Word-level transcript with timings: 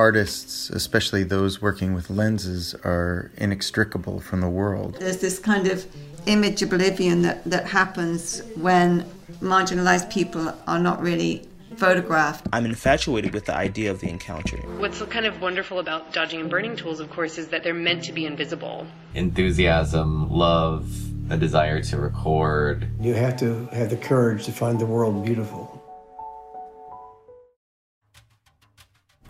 artists, 0.00 0.70
especially 0.70 1.22
those 1.24 1.60
working 1.60 1.92
with 1.92 2.08
lenses, 2.08 2.74
are 2.84 3.30
inextricable 3.36 4.18
from 4.18 4.40
the 4.40 4.48
world. 4.48 4.96
There's 4.98 5.18
this 5.18 5.38
kind 5.38 5.66
of 5.66 5.86
image 6.24 6.62
oblivion 6.62 7.20
that, 7.20 7.44
that 7.44 7.66
happens 7.66 8.42
when 8.56 9.04
marginalized 9.42 10.10
people 10.10 10.54
are 10.66 10.78
not 10.78 11.02
really 11.02 11.46
photographed. 11.76 12.46
I'm 12.50 12.64
infatuated 12.64 13.34
with 13.34 13.44
the 13.44 13.54
idea 13.54 13.90
of 13.90 14.00
the 14.00 14.08
encounter. 14.08 14.56
What's 14.78 15.02
kind 15.02 15.26
of 15.26 15.40
wonderful 15.42 15.78
about 15.78 16.14
dodging 16.14 16.40
and 16.40 16.48
burning 16.48 16.76
tools, 16.76 17.00
of 17.00 17.10
course, 17.10 17.36
is 17.36 17.48
that 17.48 17.62
they're 17.62 17.74
meant 17.74 18.02
to 18.04 18.12
be 18.12 18.24
invisible. 18.24 18.86
Enthusiasm, 19.14 20.30
love, 20.30 20.82
a 21.30 21.36
desire 21.36 21.82
to 21.90 21.98
record. 21.98 22.88
You 23.00 23.14
have 23.14 23.36
to 23.40 23.66
have 23.66 23.90
the 23.90 23.98
courage 23.98 24.46
to 24.46 24.52
find 24.52 24.78
the 24.80 24.86
world 24.86 25.24
beautiful. 25.26 25.69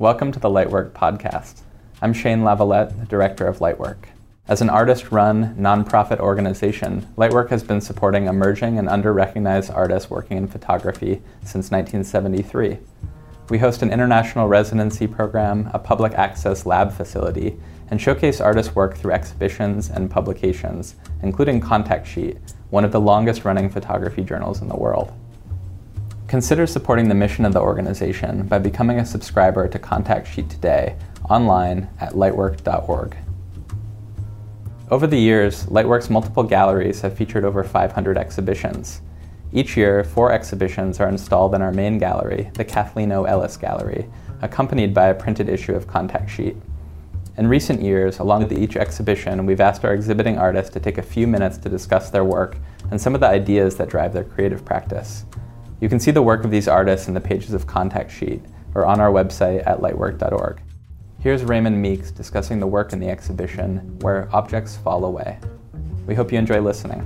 Welcome 0.00 0.32
to 0.32 0.40
the 0.40 0.48
Lightwork 0.48 0.90
podcast. 0.90 1.60
I'm 2.02 2.12
Shane 2.12 2.40
Lavalette, 2.40 2.98
the 2.98 3.06
director 3.06 3.46
of 3.46 3.58
Lightwork. 3.58 4.06
As 4.48 4.60
an 4.60 4.68
artist 4.68 5.12
run, 5.12 5.54
nonprofit 5.54 6.18
organization, 6.18 7.06
Lightwork 7.16 7.48
has 7.50 7.62
been 7.62 7.80
supporting 7.80 8.26
emerging 8.26 8.76
and 8.76 8.88
under 8.88 9.12
recognized 9.12 9.70
artists 9.70 10.10
working 10.10 10.36
in 10.36 10.48
photography 10.48 11.22
since 11.42 11.70
1973. 11.70 12.78
We 13.50 13.58
host 13.58 13.82
an 13.82 13.92
international 13.92 14.48
residency 14.48 15.06
program, 15.06 15.70
a 15.72 15.78
public 15.78 16.14
access 16.14 16.66
lab 16.66 16.90
facility, 16.90 17.56
and 17.88 18.00
showcase 18.00 18.40
artists' 18.40 18.74
work 18.74 18.96
through 18.96 19.12
exhibitions 19.12 19.90
and 19.90 20.10
publications, 20.10 20.96
including 21.22 21.60
Contact 21.60 22.04
Sheet, 22.04 22.38
one 22.70 22.84
of 22.84 22.90
the 22.90 23.00
longest 23.00 23.44
running 23.44 23.70
photography 23.70 24.24
journals 24.24 24.60
in 24.60 24.66
the 24.66 24.74
world. 24.74 25.12
Consider 26.26 26.66
supporting 26.66 27.08
the 27.08 27.14
mission 27.14 27.44
of 27.44 27.52
the 27.52 27.60
organization 27.60 28.46
by 28.46 28.58
becoming 28.58 28.98
a 28.98 29.04
subscriber 29.04 29.68
to 29.68 29.78
Contact 29.78 30.26
Sheet 30.26 30.48
today 30.48 30.96
online 31.28 31.88
at 32.00 32.14
lightwork.org. 32.14 33.16
Over 34.90 35.06
the 35.06 35.18
years, 35.18 35.66
Lightwork's 35.66 36.08
multiple 36.08 36.42
galleries 36.42 37.02
have 37.02 37.16
featured 37.16 37.44
over 37.44 37.62
500 37.62 38.16
exhibitions. 38.16 39.02
Each 39.52 39.76
year, 39.76 40.02
four 40.02 40.32
exhibitions 40.32 40.98
are 40.98 41.08
installed 41.08 41.54
in 41.54 41.62
our 41.62 41.72
main 41.72 41.98
gallery, 41.98 42.50
the 42.54 42.64
Kathleen 42.64 43.12
O. 43.12 43.24
Ellis 43.24 43.56
Gallery, 43.56 44.06
accompanied 44.42 44.94
by 44.94 45.08
a 45.08 45.14
printed 45.14 45.48
issue 45.48 45.74
of 45.74 45.86
Contact 45.86 46.28
Sheet. 46.28 46.56
In 47.36 47.46
recent 47.46 47.82
years, 47.82 48.18
along 48.18 48.44
with 48.44 48.58
each 48.58 48.76
exhibition, 48.76 49.44
we've 49.44 49.60
asked 49.60 49.84
our 49.84 49.94
exhibiting 49.94 50.38
artists 50.38 50.72
to 50.72 50.80
take 50.80 50.98
a 50.98 51.02
few 51.02 51.26
minutes 51.26 51.58
to 51.58 51.68
discuss 51.68 52.10
their 52.10 52.24
work 52.24 52.56
and 52.90 53.00
some 53.00 53.14
of 53.14 53.20
the 53.20 53.28
ideas 53.28 53.76
that 53.76 53.88
drive 53.88 54.12
their 54.12 54.24
creative 54.24 54.64
practice. 54.64 55.24
You 55.84 55.90
can 55.90 56.00
see 56.00 56.12
the 56.12 56.22
work 56.22 56.46
of 56.46 56.50
these 56.50 56.66
artists 56.66 57.08
in 57.08 57.12
the 57.12 57.20
pages 57.20 57.52
of 57.52 57.66
Contact 57.66 58.10
Sheet 58.10 58.40
or 58.74 58.86
on 58.86 59.00
our 59.02 59.10
website 59.10 59.66
at 59.66 59.80
lightwork.org. 59.80 60.62
Here's 61.20 61.44
Raymond 61.44 61.82
Meeks 61.82 62.10
discussing 62.10 62.58
the 62.58 62.66
work 62.66 62.94
in 62.94 63.00
the 63.00 63.10
exhibition 63.10 63.98
Where 63.98 64.34
Objects 64.34 64.78
Fall 64.78 65.04
Away. 65.04 65.38
We 66.06 66.14
hope 66.14 66.32
you 66.32 66.38
enjoy 66.38 66.62
listening. 66.62 67.02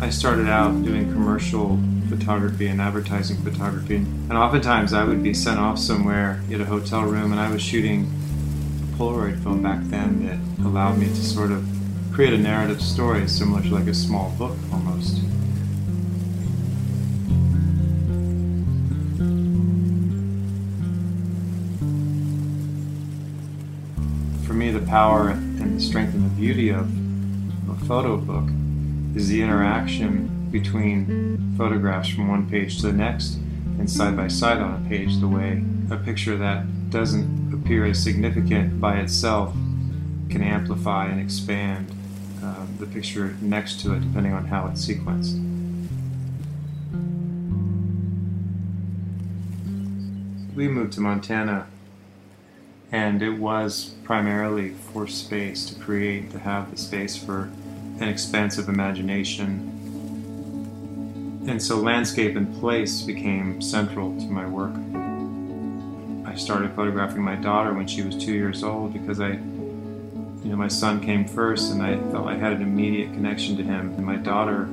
I 0.00 0.10
started 0.10 0.46
out 0.46 0.80
doing 0.84 1.10
commercial 1.12 1.76
photography 2.10 2.66
and 2.66 2.80
advertising 2.80 3.36
photography, 3.38 3.96
and 3.96 4.32
oftentimes 4.32 4.92
I 4.92 5.04
would 5.04 5.22
be 5.22 5.32
sent 5.32 5.60
off 5.60 5.78
somewhere 5.78 6.42
in 6.50 6.60
a 6.60 6.64
hotel 6.64 7.04
room, 7.04 7.30
and 7.30 7.40
I 7.40 7.50
was 7.50 7.62
shooting 7.62 8.12
a 8.82 8.96
Polaroid 8.96 9.40
film 9.42 9.62
back 9.62 9.80
then 9.84 10.26
that 10.26 10.66
allowed 10.66 10.98
me 10.98 11.06
to 11.06 11.24
sort 11.24 11.52
of 11.52 11.64
create 12.12 12.32
a 12.32 12.38
narrative 12.38 12.82
story, 12.82 13.28
similar 13.28 13.62
to 13.62 13.68
like 13.68 13.86
a 13.86 13.94
small 13.94 14.30
book 14.32 14.56
almost. 14.72 15.20
For 24.44 24.54
me, 24.54 24.72
the 24.72 24.84
power 24.86 25.28
and 25.28 25.76
the 25.76 25.80
strength 25.80 26.14
and 26.14 26.24
the 26.24 26.34
beauty 26.34 26.70
of 26.70 26.90
a 27.70 27.84
photo 27.86 28.16
book 28.16 28.50
is 29.14 29.28
the 29.28 29.40
interaction 29.40 30.39
between 30.50 31.54
photographs 31.56 32.08
from 32.08 32.28
one 32.28 32.48
page 32.48 32.80
to 32.80 32.86
the 32.88 32.92
next 32.92 33.34
and 33.78 33.88
side 33.88 34.16
by 34.16 34.28
side 34.28 34.58
on 34.58 34.84
a 34.84 34.88
page, 34.88 35.18
the 35.18 35.28
way 35.28 35.64
a 35.90 35.96
picture 35.96 36.36
that 36.36 36.90
doesn't 36.90 37.52
appear 37.52 37.86
as 37.86 38.02
significant 38.02 38.80
by 38.80 38.98
itself 38.98 39.52
can 40.28 40.42
amplify 40.42 41.06
and 41.06 41.20
expand 41.20 41.90
uh, 42.42 42.66
the 42.78 42.86
picture 42.86 43.36
next 43.40 43.80
to 43.80 43.94
it 43.94 44.00
depending 44.00 44.32
on 44.32 44.46
how 44.46 44.66
it's 44.66 44.86
sequenced. 44.86 45.34
We 50.54 50.68
moved 50.68 50.92
to 50.94 51.00
Montana 51.00 51.66
and 52.92 53.22
it 53.22 53.38
was 53.38 53.94
primarily 54.04 54.70
for 54.70 55.06
space 55.06 55.64
to 55.66 55.74
create, 55.76 56.30
to 56.32 56.38
have 56.38 56.70
the 56.70 56.76
space 56.76 57.16
for 57.16 57.50
an 58.00 58.08
expansive 58.08 58.68
imagination. 58.68 59.79
And 61.46 61.62
so 61.62 61.76
landscape 61.76 62.36
and 62.36 62.54
place 62.60 63.00
became 63.00 63.62
central 63.62 64.14
to 64.20 64.26
my 64.26 64.46
work. 64.46 64.74
I 66.26 66.36
started 66.36 66.74
photographing 66.74 67.22
my 67.22 67.34
daughter 67.34 67.72
when 67.72 67.86
she 67.86 68.02
was 68.02 68.14
two 68.14 68.34
years 68.34 68.62
old 68.62 68.92
because 68.92 69.20
I, 69.20 69.30
you 69.30 70.50
know, 70.50 70.56
my 70.56 70.68
son 70.68 71.00
came 71.00 71.26
first 71.26 71.72
and 71.72 71.82
I 71.82 71.96
felt 72.12 72.28
I 72.28 72.36
had 72.36 72.52
an 72.52 72.62
immediate 72.62 73.12
connection 73.14 73.56
to 73.56 73.62
him. 73.62 73.94
And 73.94 74.04
my 74.04 74.16
daughter 74.16 74.68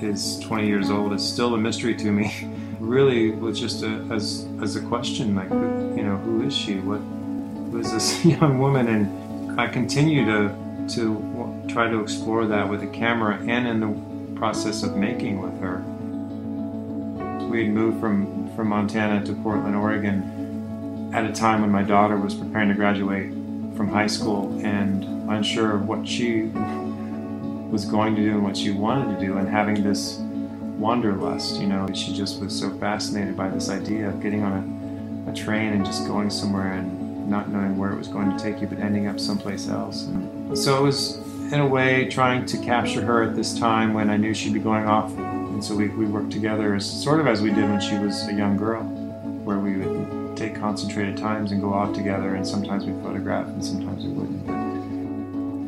is 0.00 0.38
20 0.40 0.66
years 0.66 0.88
old. 0.88 1.12
is 1.12 1.26
still 1.26 1.54
a 1.54 1.58
mystery 1.58 1.94
to 1.96 2.12
me. 2.12 2.48
really 2.80 3.30
was 3.30 3.58
just 3.58 3.82
a, 3.82 4.06
as, 4.10 4.46
as 4.62 4.76
a 4.76 4.80
question, 4.82 5.34
like, 5.34 5.50
you 5.50 6.04
know, 6.04 6.16
who 6.18 6.42
is 6.42 6.56
she? 6.56 6.76
What, 6.76 6.98
who 6.98 7.80
is 7.80 7.92
this 7.92 8.24
young 8.24 8.58
woman? 8.58 8.86
And 8.88 9.60
I 9.60 9.66
continue 9.66 10.24
to, 10.26 10.86
to 10.94 11.64
try 11.68 11.90
to 11.90 12.00
explore 12.00 12.46
that 12.46 12.68
with 12.68 12.80
the 12.80 12.86
camera 12.86 13.38
and 13.46 13.66
in 13.66 13.80
the 13.80 14.15
process 14.36 14.82
of 14.82 14.96
making 14.96 15.40
with 15.40 15.58
her. 15.60 15.78
We 17.48 17.64
had 17.64 17.72
moved 17.72 18.00
from, 18.00 18.54
from 18.54 18.68
Montana 18.68 19.24
to 19.24 19.32
Portland, 19.34 19.74
Oregon 19.74 21.10
at 21.14 21.24
a 21.24 21.32
time 21.32 21.60
when 21.62 21.70
my 21.70 21.82
daughter 21.82 22.16
was 22.16 22.34
preparing 22.34 22.68
to 22.68 22.74
graduate 22.74 23.30
from 23.76 23.88
high 23.88 24.06
school 24.06 24.58
and 24.62 25.04
unsure 25.30 25.74
of 25.74 25.88
what 25.88 26.06
she 26.06 26.50
was 27.70 27.84
going 27.84 28.14
to 28.16 28.22
do 28.22 28.32
and 28.32 28.44
what 28.44 28.56
she 28.56 28.70
wanted 28.70 29.18
to 29.18 29.26
do, 29.26 29.38
and 29.38 29.48
having 29.48 29.82
this 29.82 30.18
wanderlust. 30.78 31.60
You 31.60 31.66
know, 31.66 31.86
she 31.94 32.12
just 32.14 32.40
was 32.40 32.58
so 32.58 32.70
fascinated 32.78 33.36
by 33.36 33.48
this 33.48 33.68
idea 33.70 34.08
of 34.08 34.20
getting 34.20 34.42
on 34.42 35.24
a, 35.26 35.30
a 35.30 35.34
train 35.34 35.72
and 35.72 35.84
just 35.84 36.06
going 36.06 36.30
somewhere 36.30 36.72
and 36.72 37.28
not 37.28 37.48
knowing 37.48 37.76
where 37.76 37.92
it 37.92 37.96
was 37.96 38.08
going 38.08 38.36
to 38.36 38.42
take 38.42 38.60
you, 38.60 38.66
but 38.66 38.78
ending 38.78 39.08
up 39.08 39.18
someplace 39.18 39.68
else. 39.68 40.04
And 40.04 40.56
so 40.56 40.78
it 40.78 40.82
was, 40.82 41.18
in 41.52 41.60
a 41.60 41.66
way, 41.66 42.08
trying 42.08 42.44
to 42.46 42.58
capture 42.58 43.00
her 43.00 43.22
at 43.22 43.36
this 43.36 43.56
time 43.58 43.94
when 43.94 44.10
I 44.10 44.16
knew 44.16 44.34
she'd 44.34 44.52
be 44.52 44.60
going 44.60 44.86
off. 44.86 45.16
And 45.16 45.64
so 45.64 45.74
we, 45.74 45.88
we 45.88 46.04
worked 46.06 46.32
together 46.32 46.74
as 46.74 46.84
sort 46.84 47.20
of 47.20 47.26
as 47.26 47.40
we 47.40 47.50
did 47.50 47.64
when 47.70 47.80
she 47.80 47.96
was 47.98 48.26
a 48.26 48.34
young 48.34 48.56
girl, 48.56 48.82
where 49.44 49.58
we 49.58 49.76
would 49.76 50.36
take 50.36 50.54
concentrated 50.54 51.16
times 51.16 51.52
and 51.52 51.60
go 51.60 51.72
off 51.72 51.94
together, 51.94 52.34
and 52.34 52.46
sometimes 52.46 52.84
we 52.84 52.92
photograph 53.02 53.46
and 53.46 53.64
sometimes 53.64 54.04
we 54.04 54.10
wouldn't. 54.10 54.46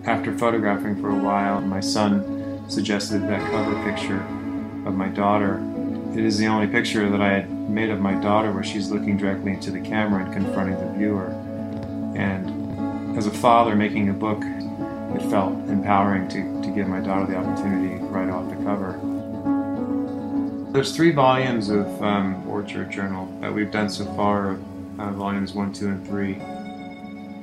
But 0.04 0.10
after 0.10 0.36
photographing 0.36 1.00
for 1.00 1.10
a 1.10 1.22
while, 1.22 1.60
my 1.60 1.80
son 1.80 2.64
suggested 2.68 3.22
that 3.22 3.50
cover 3.50 3.90
picture 3.90 4.20
of 4.86 4.94
my 4.94 5.08
daughter. 5.08 5.62
It 6.12 6.24
is 6.24 6.38
the 6.38 6.46
only 6.46 6.66
picture 6.66 7.08
that 7.08 7.20
I 7.20 7.28
had 7.28 7.50
made 7.70 7.90
of 7.90 8.00
my 8.00 8.14
daughter 8.14 8.52
where 8.52 8.64
she's 8.64 8.90
looking 8.90 9.16
directly 9.16 9.52
into 9.52 9.70
the 9.70 9.80
camera 9.80 10.24
and 10.24 10.32
confronting 10.32 10.76
the 10.78 10.92
viewer. 10.98 11.28
And 12.16 13.16
as 13.16 13.26
a 13.26 13.30
father 13.30 13.74
making 13.76 14.08
a 14.08 14.12
book, 14.12 14.42
it 15.14 15.22
felt 15.30 15.52
empowering 15.68 16.28
to, 16.28 16.62
to 16.62 16.70
give 16.74 16.88
my 16.88 17.00
daughter 17.00 17.26
the 17.26 17.36
opportunity 17.36 17.96
right 18.04 18.28
off 18.28 18.48
the 18.48 18.56
cover. 18.64 18.98
There's 20.72 20.94
three 20.94 21.12
volumes 21.12 21.70
of 21.70 21.86
um, 22.02 22.46
Orchard 22.48 22.90
Journal 22.90 23.26
that 23.40 23.52
we've 23.52 23.70
done 23.70 23.88
so 23.88 24.04
far, 24.14 24.58
uh, 24.98 25.10
volumes 25.12 25.54
one, 25.54 25.72
two, 25.72 25.88
and 25.88 26.06
three. 26.06 26.38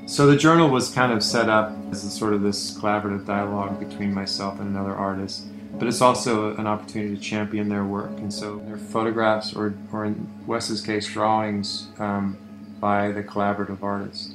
So 0.08 0.28
the 0.28 0.38
journal 0.38 0.70
was 0.70 0.94
kind 0.94 1.12
of 1.12 1.24
set 1.24 1.50
up 1.50 1.76
as 1.92 2.04
a 2.04 2.10
sort 2.10 2.34
of 2.34 2.42
this 2.42 2.78
collaborative 2.78 3.26
dialogue 3.26 3.80
between 3.80 4.14
myself 4.14 4.60
and 4.60 4.70
another 4.70 4.94
artist 4.94 5.46
but 5.78 5.88
it's 5.88 6.02
also 6.02 6.56
an 6.56 6.68
opportunity 6.68 7.16
to 7.16 7.22
champion 7.22 7.70
their 7.70 7.84
work. 7.84 8.12
And 8.18 8.34
so 8.34 8.60
their 8.60 8.78
photographs, 8.78 9.54
or, 9.54 9.76
or 9.92 10.06
in 10.06 10.28
Wes's 10.48 10.82
case, 10.82 11.08
drawings 11.08 11.88
um, 12.00 12.38
by 12.80 13.12
the 13.12 13.24
collaborative 13.24 13.84
artist. 13.84 14.35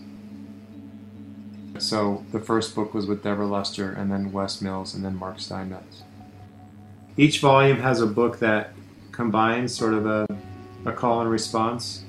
So 1.80 2.24
the 2.32 2.40
first 2.40 2.74
book 2.74 2.94
was 2.94 3.06
with 3.06 3.22
Deborah 3.22 3.46
Luster, 3.46 3.92
and 3.92 4.10
then 4.10 4.32
Wes 4.32 4.60
Mills, 4.60 4.94
and 4.94 5.04
then 5.04 5.16
Mark 5.16 5.40
Steinmetz. 5.40 6.02
Each 7.16 7.40
volume 7.40 7.78
has 7.78 8.00
a 8.00 8.06
book 8.06 8.38
that 8.38 8.72
combines 9.12 9.74
sort 9.74 9.94
of 9.94 10.06
a, 10.06 10.26
a 10.86 10.92
call 10.92 11.20
and 11.20 11.30
response 11.30 12.04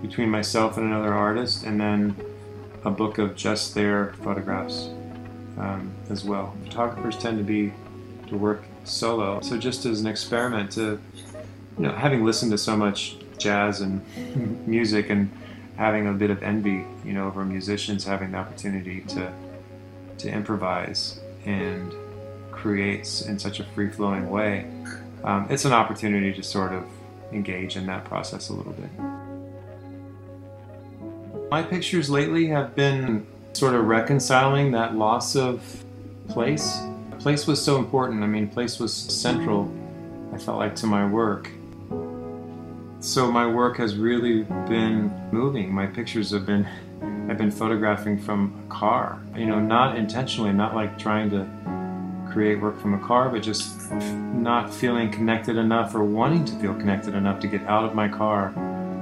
between 0.00 0.28
myself 0.28 0.76
and 0.76 0.86
another 0.86 1.14
artist, 1.14 1.64
and 1.64 1.80
then 1.80 2.16
a 2.84 2.90
book 2.90 3.18
of 3.18 3.36
just 3.36 3.74
their 3.74 4.12
photographs 4.22 4.88
um, 5.58 5.92
as 6.10 6.24
well. 6.24 6.54
Photographers 6.64 7.16
tend 7.16 7.38
to 7.38 7.44
be 7.44 7.72
to 8.28 8.36
work 8.36 8.64
solo, 8.84 9.40
so 9.40 9.56
just 9.56 9.86
as 9.86 10.00
an 10.00 10.06
experiment 10.06 10.72
to, 10.72 11.00
you 11.78 11.84
know, 11.84 11.92
having 11.92 12.24
listened 12.24 12.50
to 12.50 12.58
so 12.58 12.76
much 12.76 13.16
jazz 13.38 13.80
and 13.80 14.02
music 14.66 15.10
and 15.10 15.30
having 15.76 16.06
a 16.06 16.12
bit 16.12 16.30
of 16.30 16.42
envy, 16.42 16.84
you 17.04 17.12
know, 17.12 17.26
over 17.26 17.44
musicians 17.44 18.04
having 18.04 18.32
the 18.32 18.38
opportunity 18.38 19.00
to 19.08 19.32
to 20.18 20.28
improvise 20.30 21.18
and 21.44 21.92
create 22.50 23.24
in 23.26 23.38
such 23.38 23.58
a 23.60 23.64
free 23.64 23.90
flowing 23.90 24.30
way. 24.30 24.70
Um, 25.24 25.46
it's 25.50 25.64
an 25.64 25.72
opportunity 25.72 26.32
to 26.32 26.42
sort 26.42 26.72
of 26.72 26.84
engage 27.32 27.76
in 27.76 27.86
that 27.86 28.04
process 28.04 28.48
a 28.50 28.52
little 28.52 28.72
bit. 28.72 28.90
My 31.50 31.62
pictures 31.62 32.08
lately 32.08 32.46
have 32.48 32.74
been 32.74 33.26
sort 33.52 33.74
of 33.74 33.86
reconciling 33.86 34.72
that 34.72 34.94
loss 34.94 35.36
of 35.36 35.84
place. 36.28 36.78
Place 37.18 37.46
was 37.46 37.62
so 37.62 37.78
important. 37.78 38.22
I 38.22 38.26
mean, 38.26 38.48
place 38.48 38.78
was 38.78 38.92
central, 38.92 39.72
I 40.32 40.38
felt 40.38 40.58
like, 40.58 40.74
to 40.76 40.86
my 40.86 41.06
work. 41.06 41.50
So 43.02 43.32
my 43.32 43.48
work 43.48 43.78
has 43.78 43.96
really 43.96 44.44
been 44.44 45.12
moving. 45.32 45.74
My 45.74 45.86
pictures 45.86 46.30
have 46.30 46.46
been 46.46 46.68
I've 47.28 47.36
been 47.36 47.50
photographing 47.50 48.16
from 48.16 48.64
a 48.64 48.72
car. 48.72 49.20
You 49.34 49.46
know, 49.46 49.58
not 49.58 49.96
intentionally, 49.96 50.52
not 50.52 50.76
like 50.76 51.00
trying 51.00 51.28
to 51.30 51.44
create 52.32 52.60
work 52.60 52.80
from 52.80 52.94
a 52.94 53.04
car, 53.04 53.28
but 53.28 53.42
just 53.42 53.90
not 53.90 54.72
feeling 54.72 55.10
connected 55.10 55.56
enough 55.56 55.96
or 55.96 56.04
wanting 56.04 56.44
to 56.44 56.52
feel 56.60 56.74
connected 56.74 57.14
enough 57.16 57.40
to 57.40 57.48
get 57.48 57.62
out 57.62 57.84
of 57.84 57.96
my 57.96 58.06
car, 58.06 58.54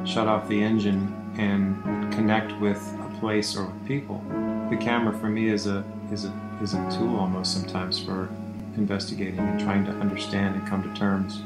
shut 0.07 0.27
off 0.27 0.49
the 0.49 0.63
engine, 0.63 1.15
and 1.37 2.11
connect 2.11 2.59
with 2.59 2.79
a 3.01 3.19
place 3.21 3.55
or 3.55 3.67
with 3.67 3.87
people. 3.87 4.25
The 4.71 4.79
camera 4.81 5.13
for 5.19 5.29
me 5.29 5.51
is 5.51 5.67
a 5.67 5.85
is 6.11 6.25
a 6.25 6.33
is 6.63 6.73
a 6.73 6.91
tool 6.91 7.19
almost 7.19 7.53
sometimes 7.53 8.03
for 8.03 8.31
investigating 8.79 9.41
and 9.41 9.61
trying 9.61 9.85
to 9.85 9.93
understand 9.93 10.55
and 10.55 10.67
come 10.67 10.83
to 10.83 10.99
terms 10.99 11.43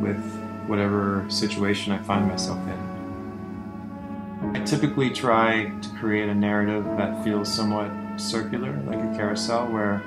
with 0.00 0.22
whatever 0.66 1.24
situation 1.28 1.92
I 1.92 1.98
find 1.98 2.28
myself 2.28 2.58
in. 2.66 4.50
I 4.54 4.64
typically 4.64 5.10
try 5.10 5.70
to 5.80 5.88
create 6.00 6.28
a 6.28 6.34
narrative 6.34 6.84
that 6.96 7.24
feels 7.24 7.52
somewhat 7.52 7.90
circular, 8.18 8.80
like 8.86 8.98
a 8.98 9.16
carousel, 9.16 9.66
where 9.66 10.02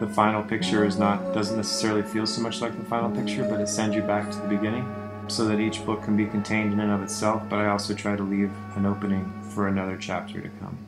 the 0.00 0.08
final 0.08 0.42
picture 0.42 0.84
is 0.84 0.98
not 0.98 1.32
doesn't 1.32 1.56
necessarily 1.56 2.02
feel 2.02 2.26
so 2.26 2.40
much 2.40 2.60
like 2.60 2.76
the 2.76 2.84
final 2.84 3.10
picture, 3.10 3.44
but 3.44 3.60
it 3.60 3.68
sends 3.68 3.94
you 3.94 4.02
back 4.02 4.30
to 4.30 4.38
the 4.38 4.48
beginning, 4.48 4.86
so 5.28 5.44
that 5.46 5.60
each 5.60 5.84
book 5.84 6.02
can 6.02 6.16
be 6.16 6.26
contained 6.26 6.72
in 6.72 6.80
and 6.80 6.90
of 6.90 7.02
itself. 7.02 7.42
But 7.48 7.60
I 7.60 7.68
also 7.68 7.94
try 7.94 8.16
to 8.16 8.22
leave 8.22 8.50
an 8.76 8.86
opening 8.86 9.32
for 9.54 9.68
another 9.68 9.96
chapter 9.96 10.40
to 10.40 10.48
come. 10.60 10.87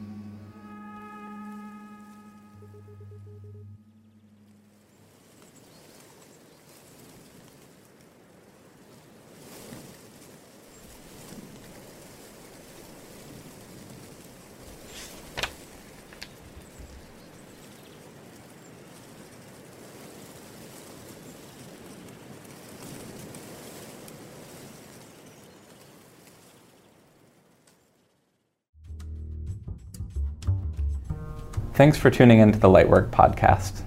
Thanks 31.81 31.97
for 31.97 32.11
tuning 32.11 32.41
into 32.41 32.59
the 32.59 32.69
Lightwork 32.69 33.09
podcast. 33.09 33.85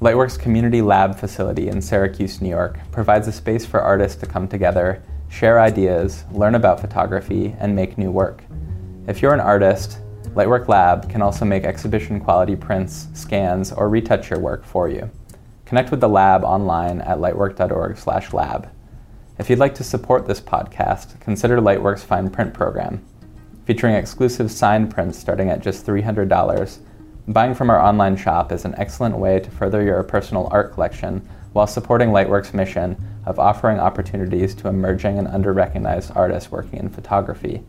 Lightwork's 0.00 0.36
community 0.36 0.80
lab 0.80 1.18
facility 1.18 1.66
in 1.66 1.82
Syracuse, 1.82 2.40
New 2.40 2.48
York 2.48 2.78
provides 2.92 3.26
a 3.26 3.32
space 3.32 3.66
for 3.66 3.80
artists 3.80 4.16
to 4.20 4.26
come 4.26 4.46
together, 4.46 5.02
share 5.28 5.58
ideas, 5.58 6.22
learn 6.30 6.54
about 6.54 6.78
photography, 6.78 7.56
and 7.58 7.74
make 7.74 7.98
new 7.98 8.12
work. 8.12 8.44
If 9.08 9.20
you're 9.20 9.34
an 9.34 9.40
artist, 9.40 9.98
Lightwork 10.36 10.68
Lab 10.68 11.10
can 11.10 11.20
also 11.20 11.44
make 11.44 11.64
exhibition 11.64 12.20
quality 12.20 12.54
prints, 12.54 13.08
scans, 13.12 13.72
or 13.72 13.88
retouch 13.88 14.30
your 14.30 14.38
work 14.38 14.64
for 14.64 14.88
you. 14.88 15.10
Connect 15.64 15.90
with 15.90 15.98
the 16.00 16.08
lab 16.08 16.44
online 16.44 17.00
at 17.00 17.18
lightwork.org/lab. 17.18 18.68
If 19.40 19.50
you'd 19.50 19.58
like 19.58 19.74
to 19.74 19.82
support 19.82 20.28
this 20.28 20.40
podcast, 20.40 21.18
consider 21.18 21.58
Lightwork's 21.58 22.04
Fine 22.04 22.30
Print 22.30 22.54
program 22.54 23.04
featuring 23.64 23.94
exclusive 23.94 24.50
signed 24.50 24.90
prints 24.90 25.18
starting 25.18 25.50
at 25.50 25.60
just 25.60 25.86
$300. 25.86 26.78
Buying 27.28 27.54
from 27.54 27.70
our 27.70 27.80
online 27.80 28.16
shop 28.16 28.52
is 28.52 28.64
an 28.64 28.74
excellent 28.76 29.16
way 29.16 29.40
to 29.40 29.50
further 29.50 29.82
your 29.82 30.02
personal 30.02 30.48
art 30.50 30.72
collection 30.72 31.26
while 31.54 31.66
supporting 31.66 32.10
Lightwork's 32.10 32.52
mission 32.52 32.96
of 33.24 33.38
offering 33.38 33.78
opportunities 33.78 34.54
to 34.56 34.68
emerging 34.68 35.18
and 35.18 35.28
under-recognized 35.28 36.12
artists 36.14 36.50
working 36.50 36.78
in 36.80 36.90
photography. 36.90 37.62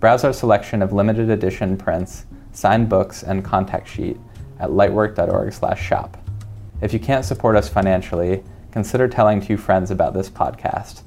Browse 0.00 0.24
our 0.24 0.32
selection 0.32 0.82
of 0.82 0.92
limited 0.92 1.30
edition 1.30 1.76
prints, 1.76 2.26
signed 2.52 2.88
books, 2.88 3.22
and 3.22 3.44
contact 3.44 3.88
sheet 3.88 4.16
at 4.58 4.70
lightwork.org/shop. 4.70 6.16
If 6.80 6.92
you 6.92 6.98
can't 6.98 7.24
support 7.24 7.54
us 7.54 7.68
financially, 7.68 8.42
consider 8.72 9.06
telling 9.06 9.40
two 9.40 9.56
friends 9.56 9.90
about 9.90 10.14
this 10.14 10.30
podcast 10.30 11.02